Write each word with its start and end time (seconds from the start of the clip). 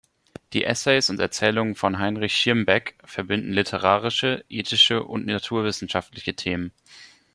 Die 0.53 0.63
Essays 0.65 1.11
und 1.11 1.19
Erzählungen 1.19 1.75
von 1.75 1.99
Heinrich 1.99 2.33
Schirmbeck 2.35 2.95
verbinden 3.03 3.53
literarische, 3.53 4.43
ethische 4.49 5.03
und 5.03 5.27
naturwissenschaftliche 5.27 6.33
Themen. 6.33 6.71